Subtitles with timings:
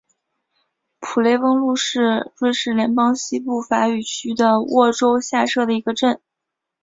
[0.99, 6.19] 普雷翁路是瑞士联邦西部法语区的沃州下设的一个镇。